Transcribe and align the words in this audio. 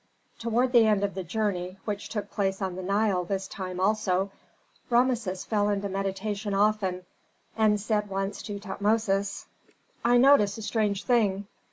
Toward 0.39 0.71
the 0.71 0.87
end 0.87 1.03
of 1.03 1.13
the 1.13 1.23
journey, 1.23 1.77
which 1.85 2.09
took 2.09 2.31
place 2.31 2.59
on 2.59 2.75
the 2.75 2.81
Nile 2.81 3.23
this 3.23 3.47
time 3.47 3.79
also, 3.79 4.31
Rameses 4.89 5.45
fell 5.45 5.69
into 5.69 5.89
meditation 5.89 6.55
often, 6.55 7.05
and 7.55 7.79
said 7.79 8.09
once 8.09 8.41
to 8.41 8.57
Tutmosis, 8.57 9.45
"I 10.03 10.17
notice 10.17 10.57
a 10.57 10.63
strange 10.63 11.03
thing. 11.03 11.45